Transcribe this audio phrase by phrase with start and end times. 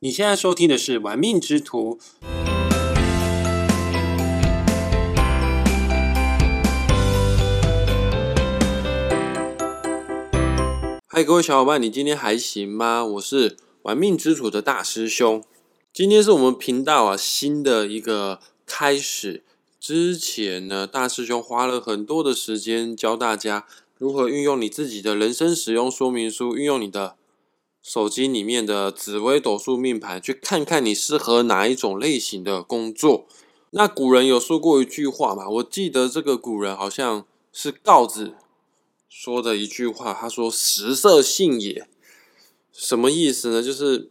[0.00, 1.98] 你现在收听的是《玩命之徒》。
[11.08, 13.04] 嗨，各位小伙伴，你今天还行吗？
[13.04, 15.42] 我是玩命之徒的大师兄。
[15.92, 19.42] 今天是我们频道啊新的一个开始。
[19.80, 27.16] 之前呢，大师兄花了很多的时间教大家如何运用你自己的人生使用说明书，运用你的。
[27.88, 33.26] 手机里面的紫微斗数命盘，去看看你适合哪一种类型的工作。
[33.70, 35.48] 那古人有说过一句话嘛？
[35.48, 38.34] 我记得这个古人好像是告子
[39.08, 41.88] 说的一句话，他说：“食色性也。”
[42.70, 43.62] 什么意思呢？
[43.62, 44.10] 就是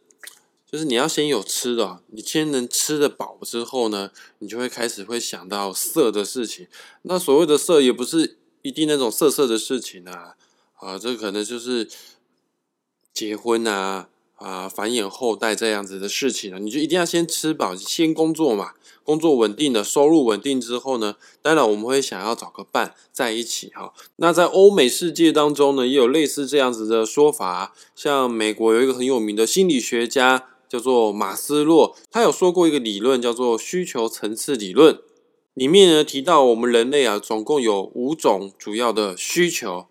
[0.68, 4.10] 就是你要先有吃的，你先能吃得饱之后呢，
[4.40, 6.66] 你就会开始会想到色的事情。
[7.04, 10.36] 那所谓的色，也不是一定那种色色的事情啊，
[10.80, 11.88] 啊，这可能就是。
[13.18, 18.74] 结婚啊啊，繁衍后代这样子的事情呢，你就一定要先吃饱，先工作嘛。
[19.04, 23.92] 工作稳定的，收入稳定之后呢，当然我们会想要找个伴在一起哈。
[24.18, 27.74] 那在欧美世界当中呢，也有类似这样子的说法。
[27.96, 35.00] 像美国有一个很有名的心理学家叫做马斯洛，他有说过一个理论叫做需求层次理论，
[35.56, 39.88] 里面呢提到我们人类啊，总共有五种主要的需求。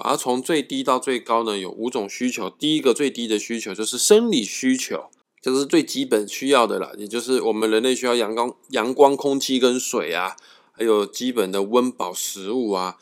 [0.00, 2.48] 而从最低到最高呢，有五种需求。
[2.48, 10.36] 第一个最低的需求就是生理需求，这是最基本需要的了，也就是我们人类需要阳光、阳光、空气跟水啊，
[10.72, 12.96] 还有基本的温饱食物啊。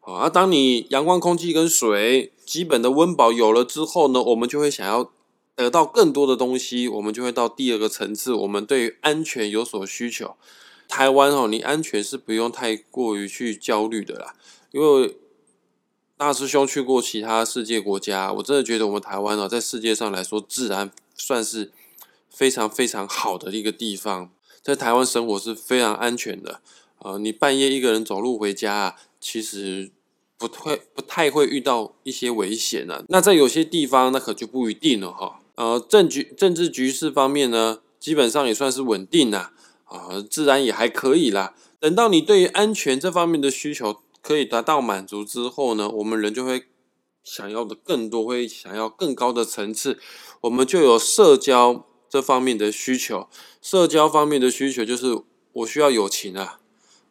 [0.00, 5.10] 好，而当你阳光、空气跟水基本的温饱有了之后呢，我们就会想要
[5.54, 10.36] 得到更多的东西，我们就会到第二个层次，我们对安全有所需求。
[10.88, 14.34] 台湾哦，你安全是不用太过于去焦虑的啦，
[14.72, 15.16] 因为。
[16.18, 21.70] 大师兄去过其他世界国家，我真的觉得我们台湾哦，在世界上来说，治安算是
[22.28, 24.32] 非常非常好的一个地方。
[24.60, 26.60] 在台湾生活是非常安全的，
[26.98, 29.92] 呃，你半夜一个人走路回家，其实
[30.36, 33.04] 不会不太会遇到一些危险啊。
[33.08, 35.38] 那在有些地方，那可就不一定了哈。
[35.54, 39.52] 呃，政局政治局势方面呢，基本上也算是稳定啦，
[39.84, 41.54] 啊，自然也还可以啦。
[41.78, 46.64] 等到你对于安全这方面的需求，可以达到满足之后呢，我们人就会
[47.24, 49.98] 想要的更多，会想要更高的层次，
[50.42, 53.28] 我们就有社交这方面的需求。
[53.62, 56.60] 社交方面的需求就是我需要友情啊，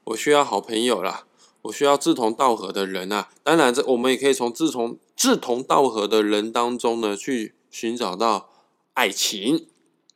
[0.06, 1.26] 我需要好朋友啦，
[1.64, 3.30] 我需要志同道合的人啊。
[3.44, 8.50] 当然，这我们也可以从志同志同道合的人当中呢，去寻找到
[8.94, 9.68] 爱情。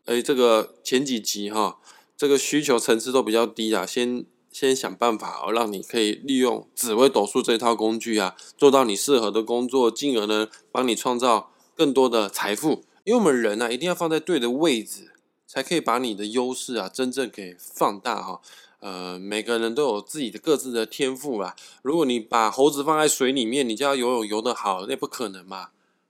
[0.06, 1.79] 哎，这个前几集哈，
[2.18, 4.25] 这个需求层次都比较低啊，先。
[4.51, 12.84] 先想办法哦，让你可以利用紫微斗数这套工具啊，做到你适合的工作，进而呢，帮你创造更多的财富。
[13.06, 15.13] 因为我们人呢，一定要放在对的位置，
[15.47, 18.41] 才可以把你的优势啊，真正给放大哈。
[18.81, 21.56] 呃，每个人都有自己的各自的天赋啦。
[21.81, 25.69] 如果你把猴子放在水里面，你叫它游泳游得好，那不可能嘛。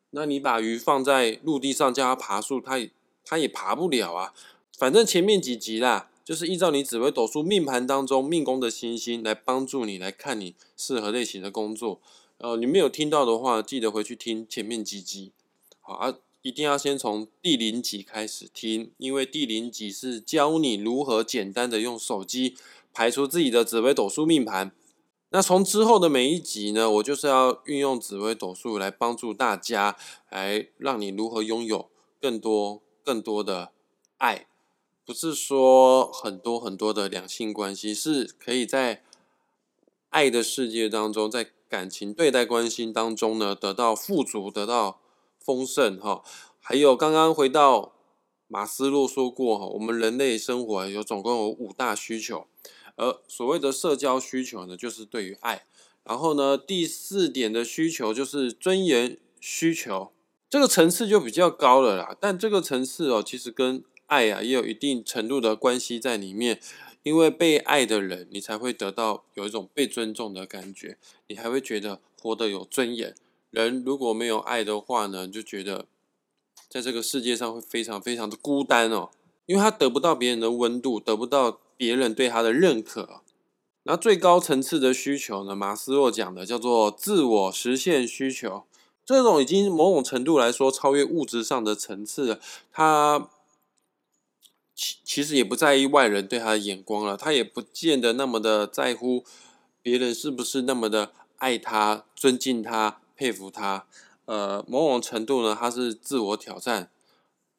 [0.09, 2.89] 那你把鱼放在陆地上，叫它爬树，它也
[3.23, 4.33] 它也爬不了啊。
[4.77, 6.07] 反正前面几集啦。
[6.23, 11.99] 就是依照你紫微斗数命盘当中命宫的星星来帮助你来看你适合类型的工作。
[12.37, 15.31] 呃，你没有听到的话，记得回去听前面几集。
[15.79, 22.55] 好啊，一定要先从第零集开始听，因为第零集是教你如何简单的用手机
[22.93, 24.71] 排出自己的紫微斗数命盘。
[25.29, 29.95] 那从之后的每一集呢，我就是要运用紫微斗数来帮助大家，
[30.29, 31.89] 来让你如何拥有
[32.19, 33.71] 更多更多的
[34.17, 34.47] 爱。
[35.05, 39.03] 不是说很多很多的两性关系是可以在
[40.09, 45.01] 爱的世界当中，在感情对待关系当中呢，得到富足，得到
[45.39, 46.23] 丰盛哈。
[46.59, 47.93] 还有刚刚回到
[48.47, 52.45] 马斯洛说过哈，我们人类生活有总共有五大需求，
[52.95, 55.65] 而所谓的社交需求呢，就是对于爱。
[56.03, 60.11] 然后呢，第四点的需求就是尊严需求，
[60.49, 62.17] 这个层次就比较高了啦。
[62.19, 66.59] 但这个层次哦，其实跟爱呀，也有一定程度的关系在里面，
[67.01, 70.97] 因为被爱的人，你才会得到有一种被尊重的感觉，
[71.27, 73.15] 你还会觉得活得有尊严。
[73.51, 75.85] 人如果没有爱的话呢，就觉得
[76.67, 79.11] 在这个世界上会非常非常的孤单哦，
[79.45, 83.21] 因为他得不到别人的温度，得不到别人对他的认可。
[83.83, 88.63] 那最高层次的需求呢，马斯洛讲的叫做自我实现需求，
[89.05, 92.41] 这种已经某种程度来说超越物质上的层次了，
[92.73, 93.29] 他。
[94.81, 99.23] 其其实也不在意外人对他的眼光了，他也不见得那么的在乎
[99.83, 103.85] 别人是不是那么的爱他、尊敬他、佩服他。
[104.25, 106.89] 呃，某种程度呢，他是自我挑战，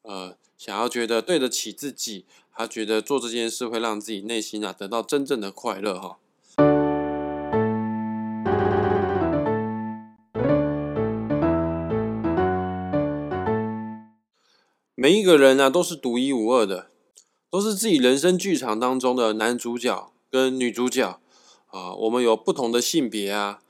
[0.01, 6.17] 呃，想要觉得对得起自己，他觉得做这件事会让自己内心啊得到真正的快乐哈。
[14.95, 16.89] 每一个人呢都是独一无二的，
[17.53, 21.19] 都是自己人生剧场当中的男主角跟女主角
[21.67, 21.93] 啊。
[21.93, 23.61] 我们有不同的性别啊。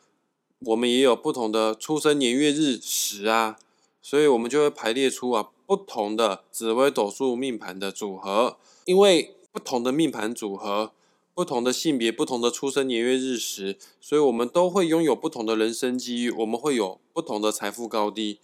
[0.62, 3.60] 我们也有不同的出生年月日时啊，
[4.02, 8.56] 所以我们就会排列出啊不同的紫微斗数命盘的组合。
[8.86, 10.94] 因为不同的命盘组合、
[11.34, 16.32] 不同的性别、不同的出生年月日时，所以我们都会拥有不同的人生机遇。
[16.32, 18.40] 我们会有不同的财富高低、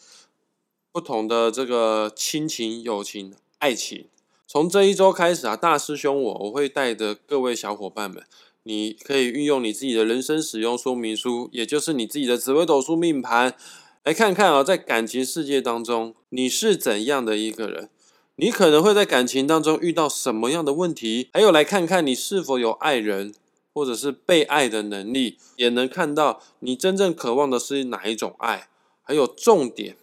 [0.92, 4.08] 不同的这个亲情、友情、爱情。
[4.52, 8.24] 从这一周开始啊，大师兄我我会带着各位小伙伴们。
[8.64, 13.56] 你可以运用你自己的人生使用说明书，也就是你自己的紫微斗数命盘，
[14.04, 17.92] 来看看啊，在感情世界当中你是怎样的一个人？
[18.38, 21.30] 你可能会在感情当中遇到什么样的问题？
[21.32, 23.36] 还有来看看你是否有爱人
[23.72, 28.68] 或者是被爱的能力，也能看到你真正渴望的是哪一种爱。
[29.04, 29.96] 还有重点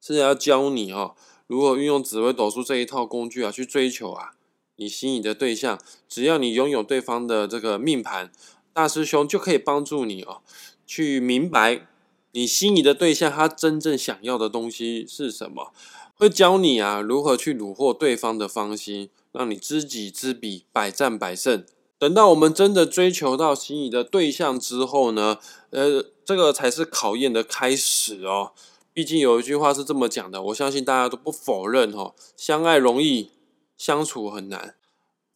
[0.00, 1.16] 是要教你哦，
[1.48, 4.34] 如何运用紫微斗数这一套工具啊，去追求啊。
[4.76, 5.76] 你心仪的对象，
[6.08, 8.30] 只要你拥有对方的这个命盘，
[8.72, 10.42] 大师兄就可以帮助你哦，
[10.86, 11.88] 去明白
[12.30, 15.72] 你心仪的对象他真正想要的东西是什么，
[16.14, 21.64] 会教你啊如何去虏获对方的芳心，让你知己知彼，百战百胜。
[21.98, 25.38] 等到我们真的追求到心仪的对象之后呢，
[25.70, 28.52] 呃，这个才是考验的开始哦。
[28.98, 33.30] 毕竟有一句话是这么讲的，我相信大家都不否认哦，相爱容易。
[33.76, 34.74] 相处很难，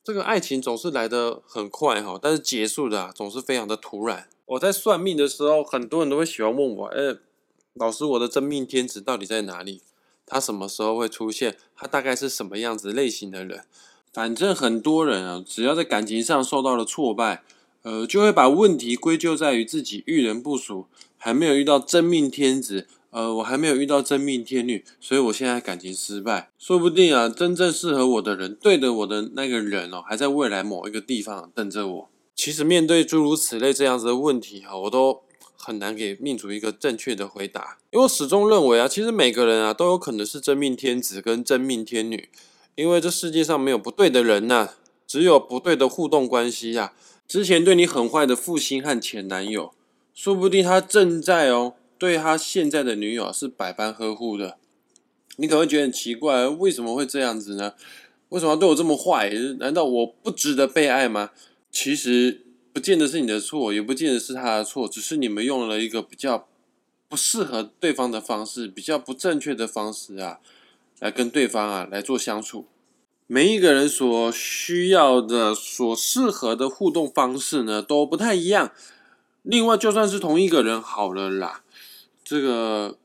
[0.02, 4.28] 这个爱情总是来得很快哈，但是结束的总是非常的突然。
[4.46, 7.16] 我在算命的时候，很多人都会喜欢问我：“哎，
[7.74, 9.80] 老师，我的真命天子到底在哪里？
[10.26, 11.56] 他什么时候会出现？
[11.76, 13.62] 他大概是什么样子类型的人？”
[14.12, 17.44] 反正很多人啊，只要在感情上受到了挫败，
[17.82, 20.86] 呃，就会把问题归咎在于自己遇人不淑，
[21.16, 22.88] 还没有遇到真命天子。
[23.12, 26.50] 呃，我还没有遇到真命天女，所以我现在感情失败。
[26.58, 32.08] 说不定啊，真正适合我的人，对的我的那个人哦，还在未来某一个地方等着我。
[32.34, 35.20] 其实面对诸如此类这样子的问题哈，我都
[35.58, 37.76] 很难给命主一个正确的回答。
[37.90, 42.30] 因为我始终认为啊，其实每个人啊都有可能是真命天子跟真命天女，
[42.76, 44.70] 因为这世界上没有不对的人呐，
[45.06, 46.94] 只有不对的互动关系呀。
[47.28, 49.74] 之前对你很坏的负心和前男友，
[50.14, 51.74] 说不定他正在哦。
[52.02, 54.58] 对他现在的女友是百般呵护的，
[55.36, 57.74] 你可能会觉得很奇怪，为什么会这样子呢？
[58.30, 59.30] 为什么对我这么坏？
[59.60, 61.30] 难道我不值得被爱吗？
[61.70, 66.48] 其实不见得是你的错，也不见得是他的错，只是你们用了一个比较
[67.08, 70.40] 不适合对方的方式，比较不正确的方式啊，
[70.98, 72.66] 来跟对方啊来做相处。
[73.28, 78.72] 每一个人所需要的、所适合的互动方式呢，都不太一样。
[79.42, 81.62] 另外，就算是同一个人好了啦。
[82.24, 82.98] 这个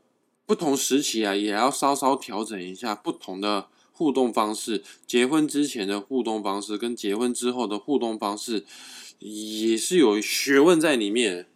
[0.46, 4.84] 不同时期啊，也要稍稍调整一下不同的互动方式。
[5.06, 8.66] 结婚之前的互动方式跟结婚之后的互动方式，
[9.20, 11.48] 也是有学问在里面。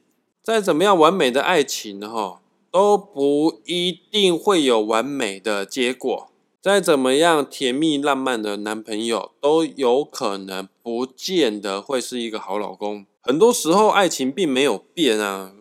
[0.44, 2.42] 再怎么样完美的爱情哈，
[2.72, 6.32] 都不一定会有完美的结果。
[6.60, 13.06] 再怎么样甜蜜浪漫的男朋友，都有可能不见得会是一个好老公。
[13.22, 15.54] 很多时候，爱情并没有变啊。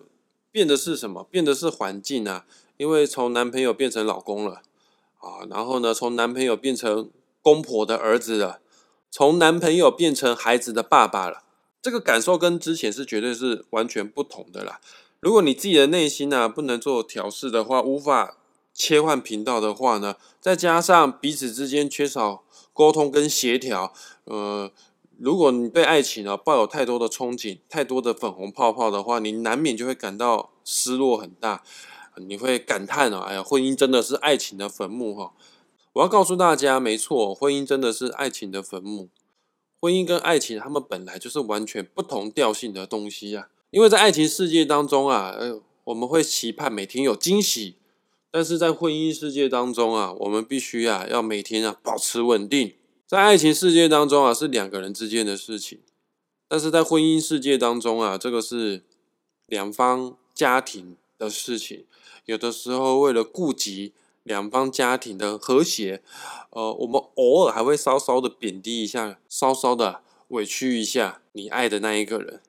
[0.53, 1.25] 变的是什么？
[1.31, 2.45] 变的是环境啊！
[2.77, 4.63] 因为从男朋友变成老公了
[5.19, 7.11] 啊，然后呢，从男朋友变成
[7.43, 8.61] 公婆的儿子了，
[9.11, 11.45] 从男朋友变成孩子的爸爸了。
[11.83, 14.81] 这个感受跟之前是绝对是完全不同的啦。
[15.21, 18.37] 如果你自己的内心啊不能做调试的话，无法
[18.75, 22.43] 切换频道的话呢，再加上彼此之间缺少
[22.73, 23.93] 沟通跟协调，
[24.25, 24.71] 呃。
[25.23, 31.63] 如果你对爱情啊抱有太多的憧憬、太多的粉红泡泡的话，你难免就会感到失落很大。
[32.17, 35.33] 你会感叹啊，哎呀，婚姻真的是爱情的坟墓哈！
[35.93, 39.09] 我要告诉大家，没错，婚姻真的是爱情的坟墓。
[39.81, 43.49] 婚姻跟爱情，他们本来就是完全不同调性的东西啊。
[43.71, 47.77] 因为在爱情世界当中啊，呃，我们会期盼每天有惊喜，
[48.31, 52.75] 但是在婚姻世界当中啊，我们必须啊要每天啊保持稳定。
[53.11, 55.79] 在爱情世界当中啊，是两个人之间的事情；
[56.47, 58.85] 但是在婚姻世界当中啊，这个是
[59.47, 61.87] 两方家庭的事情。
[62.27, 66.05] 有的时候为了顾及两方家庭的和谐，
[66.51, 72.41] 呃，我们偶尔还会稍稍的贬低一下，稍稍的委屈一下你爱的那一个人。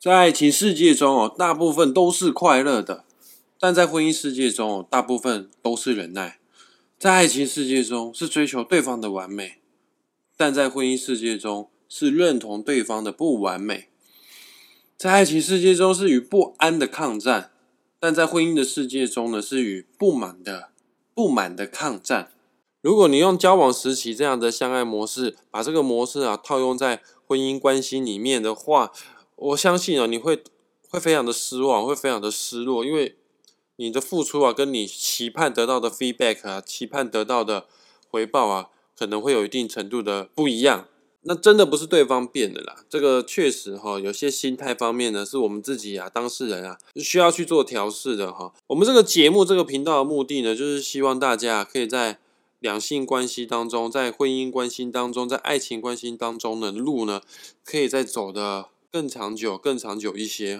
[0.00, 3.04] 在爱情世界中哦，大部分都是快乐的；
[3.60, 6.40] 但在婚姻世界中哦，大部分都是忍耐。
[6.98, 9.60] 在爱情世界中是追求对方的完美，
[10.38, 13.88] 但在婚姻世界中是认同对方的不完美。
[14.96, 17.50] 在爱情世界中是与不安的抗战，
[17.98, 20.70] 但在婚姻的世界中呢，是与不满的
[21.12, 22.32] 不满的抗战。
[22.80, 28.92] 如果你用交往时期这样的相爱模式，把这个模式啊套用在婚姻关系里面的话，
[29.34, 30.42] 我相信啊，你会
[30.88, 33.16] 会非常的失望，会非常的失落，因为
[33.76, 37.66] 你的付出啊，跟你期盼得到的 feedback 啊，期盼得到的
[38.08, 40.88] 回报啊，可能会有一定程度的不一样。
[41.22, 48.54] 那真的不是对方变的啦，这个确实哈，有些心态方面呢，是我们自己啊，当事人啊，需要去做调试的哈。
[48.68, 52.18] 我们这个节目这个频道的目的呢，就是希望大家可以在
[52.60, 57.20] 两性关系当中，在婚姻关系当中，在爱情关系当中的路呢，
[57.64, 60.58] 可以再走的更长久、更长久一些。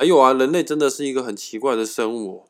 [0.00, 2.44] 还有啊，人类真的是一个很奇怪的生物。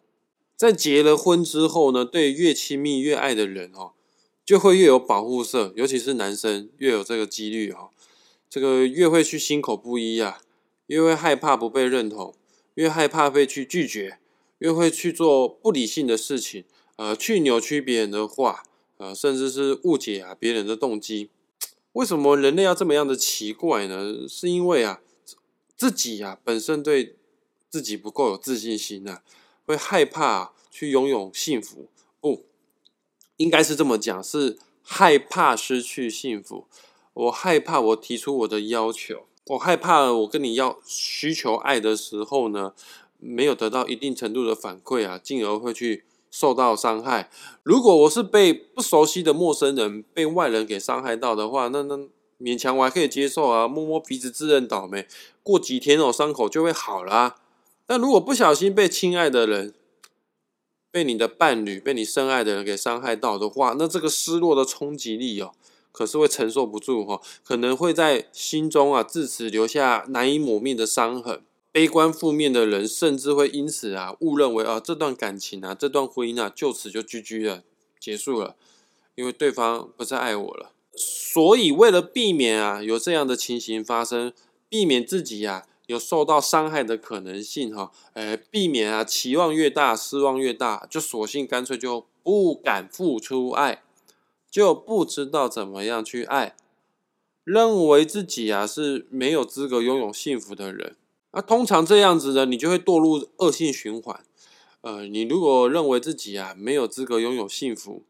[0.56, 3.90] 在结了婚之后呢，对越亲密越爱的人哦，
[4.44, 7.90] 就会越有保护色，尤其是男生越有这个几率哈，
[8.48, 10.40] 这个越会去心口不一啊，
[10.86, 12.32] 越会害怕不被认同，
[12.74, 14.20] 越害怕被去拒绝，
[14.58, 16.62] 越会去做不理性的事情，
[16.98, 18.62] 呃，去扭曲别人的话，
[18.98, 21.30] 呃，甚至是误解啊别人的动机。
[21.94, 24.24] 为什么人类要这么样的奇怪呢？
[24.28, 25.00] 是因为啊，
[25.76, 27.16] 自己啊本身对
[27.70, 29.22] 自己不够有自信心啊。
[29.64, 31.88] 会害怕去拥有幸福，
[32.20, 32.44] 不
[33.36, 36.66] 应该是这么讲，是害怕失去幸福。
[37.12, 42.72] 我害怕我提出我的要求，我害怕我跟你要需求爱的时候呢，
[43.18, 47.30] 没有得到一定程度的反馈啊，进而会去受到伤害。
[47.62, 51.96] 如果我是被不熟悉的陌生人、被外人给伤害到的话，那那
[52.40, 55.06] 勉强我还可以接受啊，摸摸鼻子自认倒霉，
[55.42, 57.36] 过几天哦，伤口就会好了。
[57.90, 59.74] 但如果不小心被亲爱的人、
[60.92, 65.50] 被你的伴侣、被你深爱的人给伤害到的话，那这个失落的冲击力哦，
[65.90, 71.42] 可是会承受不住哈，可能会在心中啊，自此留下难以抹灭的伤痕。
[71.72, 77.64] 悲观负面的人，甚至会因此啊，误认为啊，这段感情啊，这段婚姻啊，就此就居居了，
[77.98, 78.54] 结束了，
[79.16, 80.70] 因为对方不再爱我了。
[80.94, 84.32] 所以，为了避免啊，有这样的情形发生，
[84.68, 85.66] 避免自己呀。
[85.90, 93.82] 有受到伤害的可能性，哈，呃，避免啊，期望越大，失望越大，就索性干脆就不敢付出爱，
[94.48, 96.54] 就不知道怎么样去爱，
[97.42, 100.94] 认为自己啊是没有资格拥有幸福的人，
[101.32, 104.24] 那通常这样子呢，你就会堕入恶性循环，
[104.82, 108.04] 呃，你如果认为自己啊没有资格拥有幸福。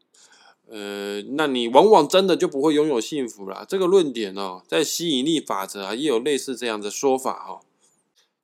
[0.73, 3.65] 呃，那你往往真的就不会拥有幸福了。
[3.67, 7.59] 这个论点哦，在吸引力法则啊，也有类似这样的说法哈。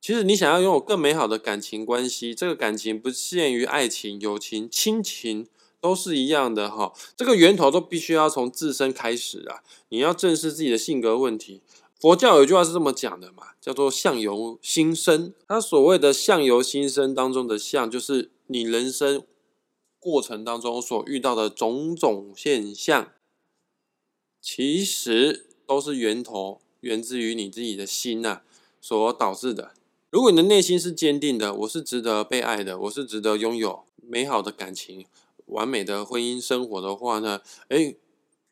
[0.00, 5.48] 其实你想要拥有更美好的感情关系，这个感情不限于爱情、友情、亲情，
[5.80, 6.92] 都是一样的哈。
[7.16, 9.62] 这个源头都必须要从自身开始啊。
[9.88, 11.60] 你要正视自己的性格问题。
[12.00, 15.34] 佛教有一句话是这么讲的嘛，叫做“相由心生”。
[15.48, 19.24] 它所谓的“相由心生”当中的“相”，就是你人生。
[20.00, 23.12] 过程当中所遇到的种种现象，
[24.40, 28.42] 其实都是源头源自于你自己的心呐
[28.80, 29.72] 所导致的。
[30.10, 35.04] 如果你的内心是坚定的，我是值得被爱的，我是值得拥有美好的感情、
[35.46, 37.42] 完美的婚姻生活的话呢？
[37.68, 37.98] 诶，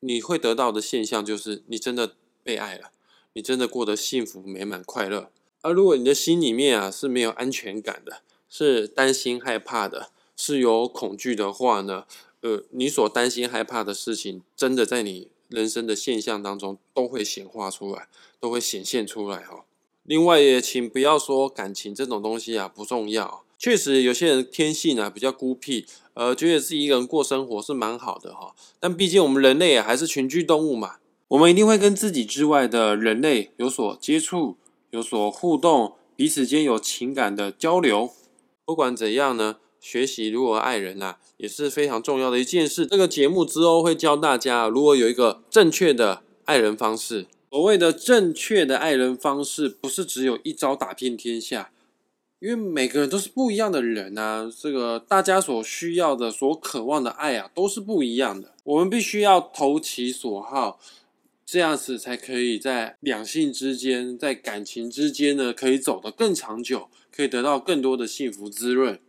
[0.01, 2.91] 你会得到的现象就是你真的被爱了，
[3.33, 5.31] 你真的过得幸福美满快乐。
[5.63, 8.21] 而如果你的心里面啊是没有安全感的，
[8.51, 10.11] 是担心害怕的。
[10.37, 12.05] 是有恐惧的话呢，
[12.43, 18.09] 呃，你所担心害怕的事情，真的在你人生的现象当中都会显化出来，
[18.39, 19.65] 都会显现出来哈。
[20.07, 25.85] 另外也请不要说感情这种东西啊不重要，确实有些人天性啊比较孤僻，
[26.15, 28.55] 呃，觉得自己一个人过生活是蛮好的哈。
[28.81, 30.97] 但毕竟我们人类还是群居动物嘛，
[31.29, 34.57] 我们一定会跟自己之外的人类有所接触，
[34.91, 38.11] 有所互动，彼此间有情感的交流。
[38.65, 39.57] 不管怎样呢。
[39.79, 42.85] 学习如何爱人呐，也是非常重要的一件事。
[42.87, 47.29] 这个节目之后会教大家如何有一个正确的爱人方式。
[47.57, 51.73] 所谓的正确的爱人方式，不是只有一招打遍天下，
[52.39, 54.53] 因为每个人都是不一样的人啊。
[54.61, 58.53] 这个大家所需要的、所渴望的爱啊，都是不一样的。
[58.63, 60.79] 我们必须要投其所好，
[61.47, 69.01] 这样子才可以在两性之间、在感情之间呢，可以走得更长久，可以得到更多的幸福滋润。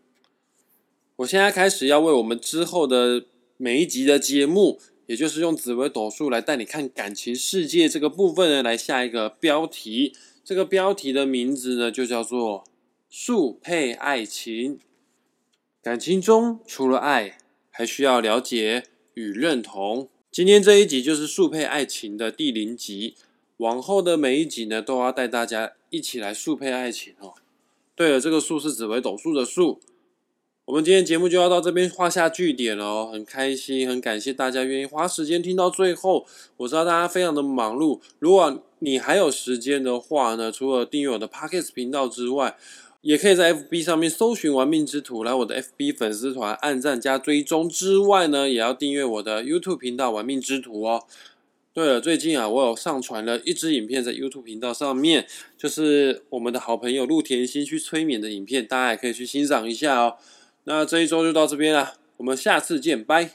[1.18, 3.26] 我现在开始要为我们之后的
[3.58, 12.66] 每一集的节目，也就是用紫微斗数来带你看感情世界这个部分呢，来下一个标题，这个标题的名字呢，就叫做
[13.10, 14.80] “速配爱情”。
[15.82, 17.38] 感情中除了爱，
[17.72, 18.84] 还需要了解
[19.14, 20.10] 与认同。
[20.30, 23.16] 今天这一集就是速配爱情的第零集，
[23.58, 27.34] 往后的每一集呢，都要带大家一起来速配爱情哦。
[27.96, 29.80] 对了，这个“速”是紫微斗数的“数”。
[30.68, 36.26] 我们今天节目就要到这边画下句点了哦，很开心，很感谢大家愿意花时间听到最后。
[36.58, 42.58] 我知道大家非常的忙碌，如果你还有时间的话呢，除了订阅我的 Pockets 频道之外，
[43.00, 51.06] 也可以在 FB 上面搜寻“玩命之徒”来我的 FB 粉丝团按赞加追踪之外呢，也要订阅我的 YouTube 频道“玩命之徒”哦。
[51.74, 55.26] 对了，最近啊，我有上传了一支影片在 YouTube 频道上面，
[55.58, 60.18] 就是我们的好朋友陆田心去催眠的影片，大家也可以去欣赏一下哦。
[60.70, 63.32] 那这一周就到这边了，我们下次见，拜。